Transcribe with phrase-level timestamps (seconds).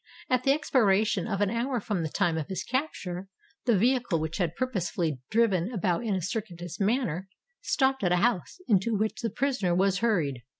[0.31, 3.27] At the expiration of an hour from the time of his capture,
[3.65, 7.27] the vehicle, which had purposely driven about in a circuitous manner,
[7.61, 10.41] stopped at a house, into which the prisoner was hurried.